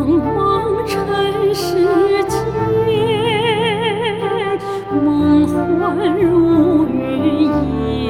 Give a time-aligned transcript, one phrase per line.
[0.00, 1.74] 茫茫尘世
[2.24, 2.40] 间
[4.90, 8.08] 梦幻如云烟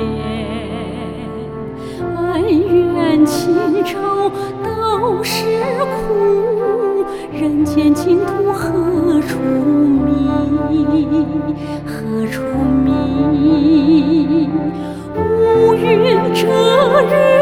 [2.17, 4.31] 恩怨情仇
[4.63, 5.45] 都是
[5.85, 10.31] 苦人间净土何处觅
[11.85, 12.41] 何处
[12.85, 14.49] 觅
[15.17, 16.47] 乌云遮
[17.03, 17.40] 日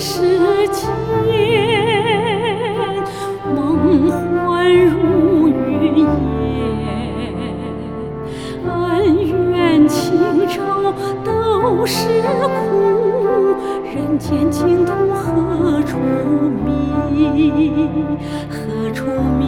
[0.00, 0.22] 世
[0.68, 0.88] 间
[3.52, 6.06] 梦幻如云烟，
[8.64, 8.70] 恩
[9.50, 10.62] 怨情仇
[11.24, 13.56] 都是苦。
[13.84, 15.98] 人间净土何处
[16.64, 16.68] 觅？
[18.48, 19.04] 何处
[19.36, 19.42] 觅？